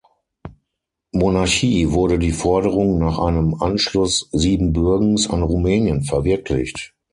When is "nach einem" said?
2.97-3.61